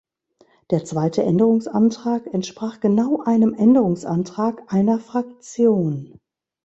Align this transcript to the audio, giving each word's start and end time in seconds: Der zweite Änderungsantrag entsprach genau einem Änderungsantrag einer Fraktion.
Der 0.71 0.83
zweite 0.83 1.21
Änderungsantrag 1.21 2.25
entsprach 2.33 2.79
genau 2.79 3.21
einem 3.23 3.53
Änderungsantrag 3.53 4.73
einer 4.73 4.99
Fraktion. 4.99 6.17